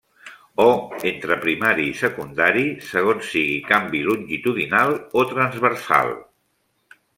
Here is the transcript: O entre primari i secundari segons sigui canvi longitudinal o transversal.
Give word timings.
O 0.63 0.69
entre 1.09 1.35
primari 1.43 1.85
i 1.89 1.99
secundari 1.99 2.65
segons 2.87 3.29
sigui 3.35 3.61
canvi 3.69 4.03
longitudinal 4.09 4.97
o 5.23 5.29
transversal. 5.37 6.13